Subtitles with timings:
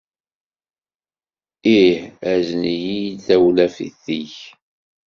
[1.77, 1.95] Ih.
[2.31, 4.35] Azen-iyi-d tawlaft-ik.